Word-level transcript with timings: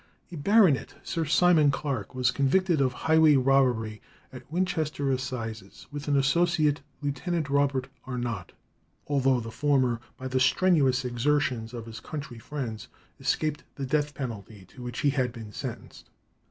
A 0.31 0.35
baronet, 0.35 0.95
Sir 1.03 1.25
Simon 1.25 1.69
Clarke, 1.69 2.15
was 2.15 2.31
convicted 2.31 2.81
of 2.81 2.91
highway 2.91 3.35
robbery 3.35 4.01
at 4.33 4.51
Winchester 4.51 5.11
assizes, 5.11 5.85
with 5.91 6.07
an 6.07 6.17
associate, 6.17 6.81
Lieutenant 7.03 7.51
Robert 7.51 7.87
Arnott; 8.07 8.51
although 9.05 9.39
the 9.39 9.51
former, 9.51 9.99
by 10.17 10.27
the 10.27 10.39
strenuous 10.39 11.05
exertions 11.05 11.71
of 11.71 11.85
his 11.85 11.99
country 11.99 12.39
friends, 12.39 12.87
escaped 13.19 13.63
the 13.75 13.85
death 13.85 14.15
penalty 14.15 14.65
to 14.69 14.81
which 14.81 15.01
he 15.01 15.11
had 15.11 15.31
been 15.31 15.51
sentenced. 15.51 16.09